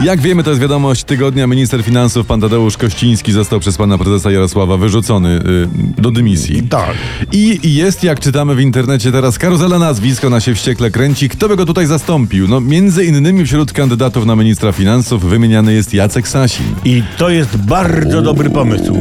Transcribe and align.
Jak 0.00 0.20
wiemy, 0.20 0.42
to 0.42 0.50
jest 0.50 0.62
wiadomość 0.62 1.04
tygodnia. 1.04 1.46
Minister 1.46 1.82
finansów, 1.82 2.26
pan 2.26 2.40
Tadeusz 2.40 2.76
Kościński, 2.76 3.32
został 3.32 3.60
przez 3.60 3.76
pana 3.76 3.98
prezesa 3.98 4.30
Jarosława 4.30 4.76
wyrzucony 4.76 5.28
y, 5.28 5.68
do 6.02 6.10
dymisji. 6.10 6.62
Tak. 6.62 6.94
I 7.32 7.60
i 7.62 7.74
jest, 7.74 8.04
jak 8.04 8.20
czytamy 8.20 8.54
w 8.54 8.60
internecie 8.60 9.12
teraz, 9.12 9.38
karuzela 9.38 9.78
nazwisk, 9.78 10.24
ona 10.24 10.40
się 10.40 10.54
wściekle 10.54 10.90
kręci. 10.90 11.28
Kto 11.28 11.48
by 11.48 11.56
go 11.56 11.66
tutaj 11.66 11.86
zastąpił? 11.86 12.48
No, 12.48 12.60
między 12.60 13.04
innymi 13.04 13.44
wśród 13.44 13.72
kandydatów 13.72 14.26
na 14.26 14.36
ministra 14.36 14.72
finansów 14.72 15.24
wymieniany 15.24 15.72
jest 15.72 15.94
Jacek 15.94 16.28
Sasin. 16.28 16.66
I 16.84 17.02
to 17.18 17.30
jest 17.30 17.56
bardzo 17.56 18.22
dobry 18.22 18.50
pomysł. 18.50 18.96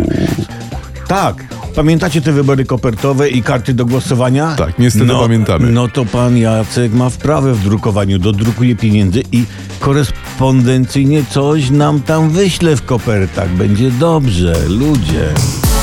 Tak. 1.08 1.55
Pamiętacie 1.76 2.22
te 2.22 2.32
wybory 2.32 2.66
kopertowe 2.66 3.30
i 3.30 3.44
karty 3.44 3.74
do 3.74 3.86
głosowania? 3.86 4.56
Tak, 4.56 4.80
niestety 4.80 5.06
no, 5.06 5.20
pamiętamy. 5.20 5.72
No 5.72 5.88
to 5.88 6.06
pan 6.06 6.38
Jacek 6.38 6.94
ma 6.94 7.10
wprawę 7.10 7.54
w 7.54 7.64
drukowaniu, 7.64 8.20
dodrukuje 8.20 8.76
pieniędzy 8.76 9.24
i 9.32 9.44
korespondencyjnie 9.80 11.24
coś 11.30 11.70
nam 11.70 12.02
tam 12.02 12.30
wyśle 12.30 12.76
w 12.76 12.86
kopertach. 12.86 13.50
Będzie 13.50 13.92
dobrze, 13.92 14.56
ludzie. 14.68 15.34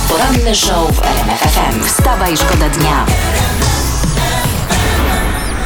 Poranny 0.09 0.55
show 0.55 0.96
w 0.96 1.02
RMF 1.02 1.41
FM. 1.41 1.84
Wstawaj, 1.84 2.37
szkoda 2.37 2.68
dnia. 2.68 3.06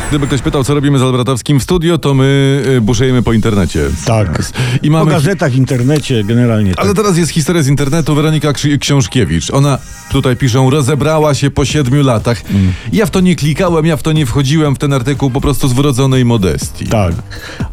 Gdyby 0.08 0.26
ktoś 0.26 0.42
pytał, 0.42 0.64
co 0.64 0.74
robimy 0.74 0.98
z 0.98 1.02
Albratowskim 1.02 1.60
w 1.60 1.62
studio, 1.62 1.98
to 1.98 2.14
my 2.14 2.62
y, 2.76 2.80
buszejemy 2.80 3.22
po 3.22 3.32
internecie. 3.32 3.80
Tak. 4.04 4.42
I 4.82 4.86
Po 4.86 4.92
mamy... 4.92 5.10
gazetach, 5.10 5.54
internecie 5.54 6.24
generalnie. 6.24 6.74
Ale 6.76 6.88
tak. 6.88 6.96
teraz 6.96 7.16
jest 7.18 7.30
historia 7.32 7.62
z 7.62 7.68
internetu. 7.68 8.14
Weronika 8.14 8.52
Krzy- 8.52 8.78
Książkiewicz. 8.78 9.50
Ona, 9.50 9.78
tutaj 10.10 10.36
piszą, 10.36 10.70
rozebrała 10.70 11.34
się 11.34 11.50
po 11.50 11.64
siedmiu 11.64 12.02
latach. 12.02 12.42
Mm. 12.50 12.72
Ja 12.92 13.06
w 13.06 13.10
to 13.10 13.20
nie 13.20 13.36
klikałem, 13.36 13.86
ja 13.86 13.96
w 13.96 14.02
to 14.02 14.12
nie 14.12 14.26
wchodziłem 14.26 14.74
w 14.74 14.78
ten 14.78 14.92
artykuł 14.92 15.30
po 15.30 15.40
prostu 15.40 15.68
z 15.68 15.72
wrodzonej 15.72 16.24
modestii. 16.24 16.86
Tak. 16.86 17.12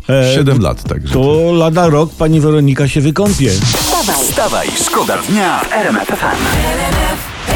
E, 0.09 0.35
Siedem 0.35 0.59
lat 0.61 0.83
także. 0.83 1.13
To 1.13 1.51
lada 1.53 1.87
rok 1.89 2.09
pani 2.17 2.39
Weronika 2.41 2.87
się 2.87 3.01
wykąpie. 3.01 3.49
Wstawaj, 3.51 4.15
Wstawaj, 4.29 4.67
szkoda 4.85 5.17
dnia 5.29 5.59
w 5.59 5.73
RMF 5.73 6.07
FM. 6.07 7.52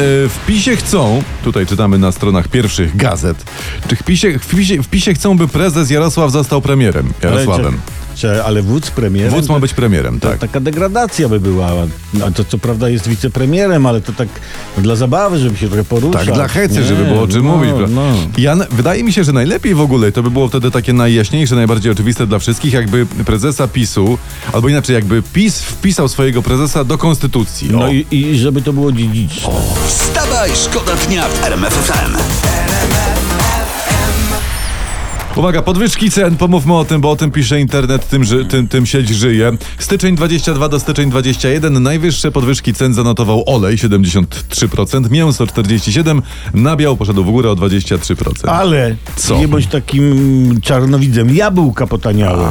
W 0.00 0.38
PiSie 0.46 0.76
chcą, 0.76 1.22
tutaj 1.44 1.66
czytamy 1.66 1.98
na 1.98 2.12
stronach 2.12 2.48
pierwszych 2.48 2.96
gazet, 2.96 3.44
czy 3.88 3.96
w 3.96 4.02
PiSie, 4.02 4.38
w 4.38 4.46
PiSie, 4.48 4.82
w 4.82 4.88
PiSie 4.88 5.14
chcą, 5.14 5.36
by 5.36 5.48
prezes 5.48 5.90
Jarosław 5.90 6.30
został 6.32 6.62
premierem. 6.62 7.12
Jarosławem. 7.22 7.80
Ale, 8.44 8.62
wódz 8.62 8.90
premierem? 8.90 9.30
Wódz 9.30 9.48
ma 9.48 9.60
być 9.60 9.74
premierem, 9.74 10.20
To 10.20 10.28
tak. 10.28 10.38
taka 10.38 10.60
degradacja 10.60 11.28
by 11.28 11.40
była. 11.40 11.68
A 12.26 12.30
to 12.30 12.44
co 12.44 12.58
prawda 12.58 12.88
jest 12.88 13.08
wicepremierem, 13.08 13.86
ale 13.86 14.00
to 14.00 14.12
tak 14.12 14.28
dla 14.78 14.96
zabawy, 14.96 15.38
żeby 15.38 15.56
się 15.56 15.66
trochę 15.68 15.84
poruszać. 15.84 16.26
Tak, 16.26 16.34
dla 16.34 16.48
hecy, 16.48 16.74
Nie, 16.74 16.82
żeby 16.82 17.04
było 17.04 17.22
o 17.22 17.28
czym 17.28 17.46
no, 17.46 17.56
mówić. 17.56 17.72
No. 17.94 18.02
Ja, 18.38 18.52
n- 18.52 18.66
wydaje 18.70 19.04
mi 19.04 19.12
się, 19.12 19.24
że 19.24 19.32
najlepiej 19.32 19.74
w 19.74 19.80
ogóle 19.80 20.12
to 20.12 20.22
by 20.22 20.30
było 20.30 20.48
wtedy 20.48 20.70
takie 20.70 20.92
najjaśniejsze, 20.92 21.54
najbardziej 21.54 21.92
oczywiste 21.92 22.26
dla 22.26 22.38
wszystkich, 22.38 22.72
jakby 22.72 23.06
prezesa 23.06 23.68
PiSu, 23.68 24.18
albo 24.52 24.68
inaczej, 24.68 24.94
jakby 24.94 25.22
PiS 25.22 25.60
wpisał 25.62 26.08
swojego 26.08 26.42
prezesa 26.42 26.84
do 26.84 26.98
konstytucji. 26.98 27.68
No 27.70 27.84
O. 27.84 27.88
i, 27.88 28.06
i 28.10 28.38
żeby 28.38 28.62
to 28.62 28.72
było 28.72 28.92
dziedziczne. 28.92 29.52
Wstawaj, 29.86 30.50
szkoda 30.64 30.92
dnia 31.08 31.28
w 31.28 31.44
RMF 31.44 31.72
FM. 31.74 32.16
Uwaga, 35.38 35.62
podwyżki 35.62 36.10
cen, 36.10 36.36
pomówmy 36.36 36.74
o 36.74 36.84
tym, 36.84 37.00
bo 37.00 37.10
o 37.10 37.16
tym 37.16 37.30
pisze 37.30 37.60
internet, 37.60 38.08
tym, 38.08 38.24
ży, 38.24 38.44
tym, 38.44 38.68
tym 38.68 38.86
sieć 38.86 39.08
żyje. 39.08 39.52
Styczeń 39.78 40.16
22 40.16 40.68
do 40.68 40.80
styczeń 40.80 41.10
21, 41.10 41.82
najwyższe 41.82 42.30
podwyżki 42.32 42.74
cen 42.74 42.94
zanotował 42.94 43.42
olej 43.46 43.76
73%, 43.76 45.10
mięso 45.10 45.44
47%, 45.44 46.22
nabiał 46.54 46.96
poszedł 46.96 47.24
w 47.24 47.30
górę 47.30 47.50
o 47.50 47.54
23%. 47.56 48.48
Ale 48.50 48.96
Co? 49.16 49.38
nie 49.38 49.48
bądź 49.48 49.66
takim 49.66 50.60
czarnowidzem. 50.62 51.34
Jabłka 51.34 51.86
potaniały. 51.86 52.44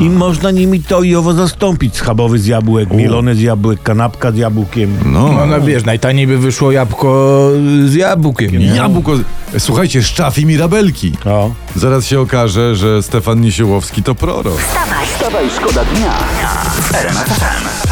I 0.00 0.10
można 0.10 0.50
nimi 0.50 0.82
to 0.82 1.02
i 1.02 1.14
owo 1.14 1.32
zastąpić. 1.32 1.96
Schabowy 1.96 2.38
z 2.38 2.46
jabłek, 2.46 2.90
mielone 2.90 3.34
z 3.34 3.40
jabłek, 3.40 3.82
kanapka 3.82 4.32
z 4.32 4.36
jabłkiem. 4.36 4.96
No, 5.04 5.32
No, 5.32 5.46
no 5.46 5.60
wiesz, 5.60 5.84
najtaniej 5.84 6.26
by 6.26 6.38
wyszło 6.38 6.72
jabłko 6.72 7.50
z 7.86 7.94
jabłkiem, 7.94 8.58
nie? 8.58 8.66
jabłko, 8.66 9.12
słuchajcie, 9.58 10.02
szczaw 10.02 10.38
i 10.38 10.46
mirabelki. 10.46 11.12
O. 11.24 11.50
Zaraz 11.76 12.06
się 12.06 12.20
okaże, 12.20 12.76
że 12.76 13.02
Stefan 13.02 13.40
Nisiłowski 13.40 14.02
to 14.02 14.14
prorok. 14.14 14.60
Wstawaj, 14.60 15.50
szkoda 15.56 15.84
dnia 15.84 16.12
w 16.80 16.94
RMF 16.94 17.28
FM. 17.28 17.66
Y, 17.66 17.83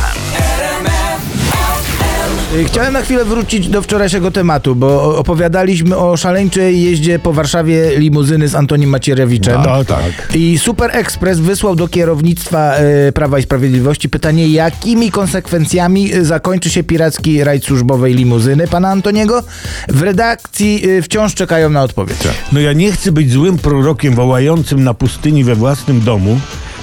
Chciałem 2.67 2.93
na 2.93 3.03
chwilę 3.03 3.25
wrócić 3.25 3.69
do 3.69 3.83
wczorajszego 3.83 4.31
tematu, 4.31 4.75
bo 4.77 5.19
opowiadaliśmy 5.19 5.97
o 5.97 6.17
szaleńczej 6.17 6.83
jeździe 6.83 7.19
po 7.19 7.33
Warszawie 7.33 7.99
limuzyny 7.99 8.49
z 8.49 8.55
Antonim 8.55 8.91
Macierewiczem. 8.91 9.63
Tak, 9.63 9.87
tak. 9.87 10.37
I 10.37 10.59
Super 10.59 10.91
Express 10.97 11.41
wysłał 11.41 11.77
do 11.77 11.89
kierownictwa 11.89 12.75
e, 12.75 13.13
Prawa 13.13 13.39
i 13.39 13.43
Sprawiedliwości 13.43 14.09
pytanie, 14.09 14.49
jakimi 14.49 15.11
konsekwencjami 15.11 16.13
e, 16.13 16.25
zakończy 16.25 16.71
się 16.71 16.83
piracki 16.83 17.45
rajd 17.45 17.65
służbowej 17.65 18.15
limuzyny 18.15 18.69
pana 18.69 18.89
Antoniego. 18.89 19.43
W 19.89 20.03
redakcji 20.03 20.83
wciąż 21.03 21.35
czekają 21.35 21.71
na 21.71 21.83
odpowiedź. 21.83 22.19
No 22.53 22.61
ja 22.61 22.73
nie 22.73 22.93
chcę 22.93 23.13
być 23.13 23.33
złym 23.33 23.59
prorokiem 23.59 24.15
wołającym 24.15 24.85
na 24.85 24.95
pustyni 24.95 25.45
we 25.45 25.55
własnym 25.55 26.01
domu, 26.01 26.41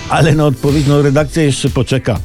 ale 0.09 0.35
na 0.35 0.45
odpowiedź, 0.45 0.87
no 0.87 1.01
redakcja 1.01 1.43
jeszcze 1.43 1.69
poczeka. 1.69 2.19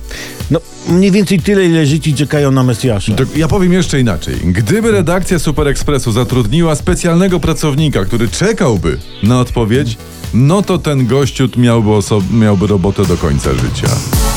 No 0.51 0.61
mniej 0.89 1.11
więcej 1.11 1.41
tyle, 1.41 1.65
ile 1.67 1.87
życi 1.87 2.15
czekają 2.15 2.51
na 2.51 2.63
Mesjasza. 2.63 3.15
To 3.15 3.25
ja 3.37 3.49
powiem 3.49 3.73
jeszcze 3.73 4.01
inaczej. 4.01 4.35
Gdyby 4.45 4.91
redakcja 4.91 5.39
Super 5.39 5.69
Expressu 5.69 6.13
zatrudniła 6.13 6.75
specjalnego 6.75 7.41
pracownika, 7.41 8.05
który 8.05 8.29
czekałby 8.29 8.99
na 9.23 9.41
odpowiedź, 9.41 9.97
no 10.35 10.63
to 10.63 10.79
ten 10.79 11.07
gościu 11.07 11.49
miałby, 11.57 11.91
oso- 11.91 12.23
miałby 12.33 12.67
robotę 12.67 13.05
do 13.07 13.17
końca 13.17 13.51
życia. 13.55 13.89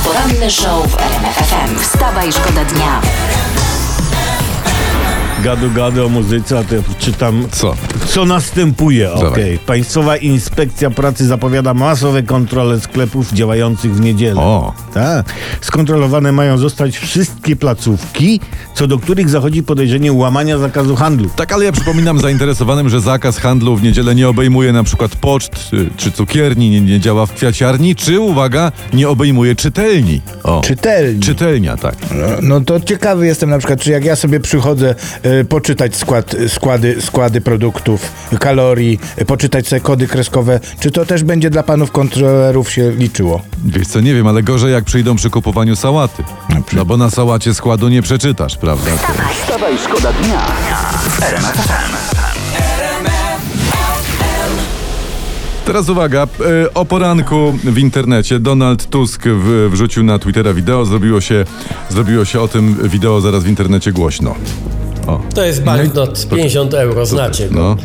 Poranny 0.03 0.51
show 0.51 0.87
w 0.91 0.95
RMF 0.95 1.35
FM. 1.35 1.79
Wstawaj, 1.79 2.31
szkoda 2.33 2.65
dnia. 2.65 3.01
Gadu, 5.47 5.71
gadu 5.71 6.05
o 6.05 6.09
muzyce, 6.09 6.59
a 6.59 6.63
to 6.63 6.75
ja 6.75 6.81
czytam 6.99 7.47
Co? 7.51 7.75
Co 8.07 8.25
następuje? 8.25 9.13
Okej. 9.13 9.59
Państwowa 9.59 10.17
Inspekcja 10.17 10.89
Pracy 10.89 11.25
zapowiada 11.25 11.73
masowe 11.73 12.23
kontrole 12.23 12.79
sklepów 12.79 13.33
działających 13.33 13.95
w 13.95 13.99
niedzielę. 13.99 14.41
O. 14.41 14.73
Tak. 14.93 15.25
Skontrolowane 15.61 16.31
mają 16.31 16.57
zostać 16.57 16.97
wszystkie 16.97 17.55
placówki, 17.55 18.39
co 18.73 18.87
do 18.87 18.99
których 18.99 19.29
zachodzi 19.29 19.63
podejrzenie 19.63 20.13
łamania 20.13 20.57
zakazu 20.57 20.95
handlu. 20.95 21.29
Tak, 21.35 21.53
ale 21.53 21.65
ja 21.65 21.71
przypominam 21.71 22.19
zainteresowanym, 22.19 22.89
że 22.89 23.01
zakaz 23.01 23.37
handlu 23.37 23.75
w 23.75 23.83
niedzielę 23.83 24.15
nie 24.15 24.29
obejmuje 24.29 24.73
na 24.73 24.83
przykład 24.83 25.15
poczt 25.15 25.73
y, 25.73 25.89
czy 25.97 26.11
cukierni, 26.11 26.69
nie, 26.69 26.81
nie 26.81 26.99
działa 26.99 27.25
w 27.25 27.33
kwiaciarni, 27.33 27.95
czy, 27.95 28.19
uwaga, 28.19 28.71
nie 28.93 29.09
obejmuje 29.09 29.55
czytelni. 29.55 30.21
O. 30.43 30.61
Czytelni. 30.61 31.21
Czytelnia, 31.21 31.77
tak. 31.77 31.95
No 32.41 32.61
to 32.61 32.79
ciekawy 32.79 33.25
jestem 33.27 33.49
na 33.49 33.57
przykład, 33.57 33.79
czy 33.81 33.91
jak 33.91 34.05
ja 34.05 34.15
sobie 34.15 34.39
przychodzę 34.39 34.95
e, 35.23 35.36
poczytać 35.45 35.95
skład, 35.95 36.35
składy, 36.47 37.01
składy 37.01 37.41
produktów, 37.41 38.11
kalorii, 38.39 38.99
poczytać 39.27 39.67
sobie 39.67 39.79
kody 39.81 40.07
kreskowe, 40.07 40.59
czy 40.79 40.91
to 40.91 41.05
też 41.05 41.23
będzie 41.23 41.49
dla 41.49 41.63
panów 41.63 41.91
kontrolerów 41.91 42.71
się 42.71 42.91
liczyło? 42.91 43.41
Wiesz 43.65 43.87
co, 43.87 44.01
nie 44.01 44.13
wiem, 44.13 44.27
ale 44.27 44.43
gorzej 44.43 44.71
jak 44.71 44.83
przyjdą 44.83 45.15
przy 45.15 45.29
kupowaniu 45.29 45.75
sałaty. 45.75 46.23
No 46.73 46.85
bo 46.85 46.97
na 46.97 47.09
sałacie 47.09 47.53
składu 47.53 47.89
nie 47.89 48.01
przeczytasz, 48.01 48.57
prawda? 48.57 48.91
Wstawaj, 49.33 49.77
szkoda 49.77 50.13
dnia. 50.13 50.45
Teraz 55.67 55.89
uwaga, 55.89 56.27
e, 56.63 56.73
o 56.73 56.85
poranku 56.85 57.53
w 57.63 57.77
internecie 57.77 58.39
Donald 58.39 58.89
Tusk 58.89 59.23
w, 59.25 59.69
wrzucił 59.71 60.03
na 60.03 60.19
Twittera 60.19 60.53
wideo, 60.53 60.85
zrobiło 60.85 61.21
się, 61.21 61.45
zrobiło 61.89 62.25
się 62.25 62.41
o 62.41 62.47
tym 62.47 62.89
wideo 62.89 63.21
zaraz 63.21 63.43
w 63.43 63.47
internecie 63.47 63.91
głośno. 63.91 64.35
O. 65.07 65.19
To 65.35 65.45
jest 65.45 65.63
banknot 65.63 66.27
50 66.29 66.73
euro, 66.73 67.05
znacie 67.05 67.49
go. 67.49 67.59
No. 67.59 67.77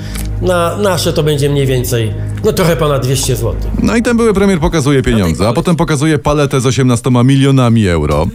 Na 0.47 0.77
nasze 0.77 1.13
to 1.13 1.23
będzie 1.23 1.51
mniej 1.51 1.67
więcej, 1.67 2.15
no 2.45 2.53
trochę 2.53 2.77
ponad 2.77 3.03
200 3.03 3.37
zł. 3.37 3.55
No 3.83 3.97
i 3.97 4.03
ten 4.03 4.17
były 4.17 4.35
premier 4.35 4.61
pokazuje 4.61 5.03
pieniądze, 5.03 5.49
a 5.49 5.53
potem 5.53 5.77
pokazuje 5.77 6.19
paletę 6.19 6.61
z 6.61 6.67
18 6.67 7.11
milionami 7.25 7.89
euro. 7.89 8.27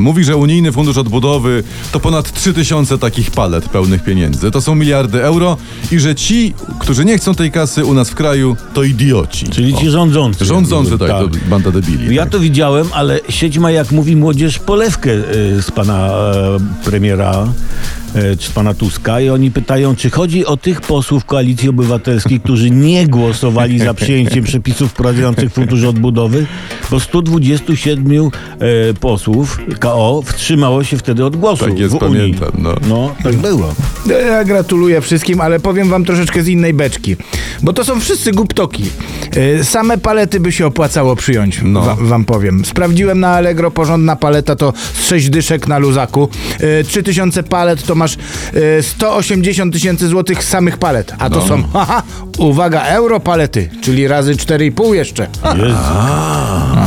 Mówi, 0.00 0.24
że 0.24 0.36
unijny 0.36 0.72
fundusz 0.72 0.98
odbudowy 0.98 1.62
to 1.92 2.00
ponad 2.00 2.32
3000 2.32 2.98
takich 2.98 3.30
palet 3.30 3.68
pełnych 3.68 4.04
pieniędzy. 4.04 4.50
To 4.50 4.60
są 4.60 4.74
miliardy 4.74 5.24
euro 5.24 5.56
i 5.92 5.98
że 5.98 6.14
ci, 6.14 6.54
którzy 6.78 7.04
nie 7.04 7.18
chcą 7.18 7.34
tej 7.34 7.50
kasy 7.50 7.84
u 7.84 7.94
nas 7.94 8.10
w 8.10 8.14
kraju, 8.14 8.56
to 8.74 8.82
idioci. 8.82 9.46
Czyli 9.46 9.74
ci 9.74 9.90
rządzący. 9.90 10.44
Rządzący, 10.44 10.98
tak, 10.98 11.08
to 11.08 11.28
banda 11.50 11.70
debili. 11.70 12.14
Ja 12.14 12.22
tak. 12.22 12.32
to 12.32 12.40
widziałem, 12.40 12.86
ale 12.92 13.20
sieć 13.28 13.58
ma, 13.58 13.70
jak 13.70 13.92
mówi 13.92 14.16
młodzież, 14.16 14.58
polewkę 14.58 15.12
e, 15.12 15.22
z 15.62 15.70
pana 15.70 16.08
e, 16.08 16.58
premiera 16.84 17.46
czy 18.38 18.48
z 18.48 18.50
pana 18.50 18.74
Tuska 18.74 19.20
i 19.20 19.28
oni 19.28 19.50
pytają, 19.50 19.96
czy 19.96 20.10
chodzi 20.10 20.46
o 20.46 20.56
tych 20.56 20.80
posłów 20.80 21.24
koalicji 21.24 21.68
Obywatelskiej, 21.68 22.40
którzy 22.40 22.70
nie 22.70 23.06
głosowali 23.06 23.78
za 23.78 23.94
przyjęciem 23.94 24.44
przepisów 24.44 24.90
wprowadzających 24.90 25.52
Fundusz 25.52 25.84
Odbudowy, 25.84 26.46
bo 26.90 27.00
127 27.00 28.12
e, 28.20 28.30
posłów 29.00 29.58
KO 29.80 30.22
wstrzymało 30.26 30.84
się 30.84 30.96
wtedy 30.96 31.24
od 31.24 31.36
głosu 31.36 31.64
Tak 31.64 31.78
jest, 31.78 31.94
w 31.94 32.02
Unii. 32.02 32.16
pamiętam, 32.16 32.50
no. 32.58 32.74
no, 32.88 33.14
tak 33.22 33.36
było. 33.36 33.74
Ja 34.06 34.44
gratuluję 34.44 35.00
wszystkim, 35.00 35.40
ale 35.40 35.60
powiem 35.60 35.88
wam 35.88 36.04
troszeczkę 36.04 36.42
z 36.42 36.48
innej 36.48 36.74
beczki. 36.74 37.16
Bo 37.62 37.72
to 37.72 37.84
są 37.84 38.00
wszyscy 38.00 38.32
guptoki. 38.32 38.84
Y, 39.36 39.64
Same 39.64 39.98
palety 39.98 40.40
by 40.40 40.52
się 40.52 40.66
opłacało 40.66 41.16
przyjąć, 41.16 41.60
No. 41.64 41.80
wa- 41.80 41.94
wam 42.00 42.24
powiem. 42.24 42.64
Sprawdziłem 42.64 43.20
na 43.20 43.28
Allegro, 43.28 43.70
porządna 43.70 44.16
paleta 44.16 44.56
to 44.56 44.72
z 44.94 45.06
6 45.06 45.30
dyszek 45.30 45.68
na 45.68 45.78
luzaku. 45.78 46.28
Y, 46.80 46.84
3000 46.84 47.42
palet 47.42 47.82
to 47.82 47.94
masz 47.94 48.16
y, 48.78 48.82
180 48.82 49.72
tysięcy 49.72 50.08
złotych 50.08 50.44
samych 50.44 50.78
palet. 50.78 51.12
A 51.18 51.30
to 51.30 51.38
No. 51.40 51.48
są, 51.48 51.62
haha, 51.72 52.02
uwaga, 52.38 52.80
euro 52.82 53.20
palety, 53.20 53.70
czyli 53.80 54.08
razy 54.08 54.34
4,5 54.36 54.94
jeszcze. 54.94 55.22
Jezu. 55.62 55.76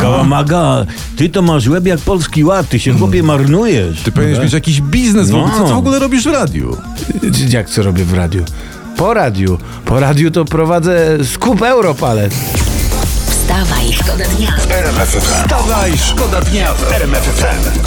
Kałamaga, 0.02 0.86
ty 1.18 1.30
to 1.30 1.42
masz 1.42 1.68
łeb 1.68 1.86
jak 1.86 2.00
polski 2.00 2.44
ład, 2.44 2.70
ty 2.70 2.80
się 2.80 2.94
chłopie 2.98 3.24
marnujesz. 3.24 4.02
Ty 4.02 4.12
powinieneś 4.12 4.40
mieć 4.44 4.54
jakiś 4.54 4.82
biznes 4.82 5.30
w 5.30 5.36
ogóle. 5.36 5.54
Co 5.54 5.60
No. 5.60 5.68
ty 5.68 5.74
w 5.74 5.78
ogóle 5.78 6.00
robisz 6.00 6.24
w 6.24 6.32
radiu? 6.34 6.78
Jak 7.50 7.70
co 7.70 7.84
robię 7.84 8.06
w 8.06 8.14
radiu? 8.14 8.44
Po 8.98 9.14
radiu. 9.14 9.58
Po 9.86 10.00
radiu 10.00 10.32
to 10.32 10.46
prowadzę 10.46 11.18
skup 11.24 11.62
euro 11.62 11.94
palet. 11.94 12.34
Wstawaj, 13.30 13.94
szkoda 13.94 14.26
dnia. 14.26 14.54
Wstawaj, 15.20 15.98
szkoda 15.98 16.42
dnia 16.42 16.74
w 16.74 16.92
RMF 16.92 17.24
FM. 17.24 17.80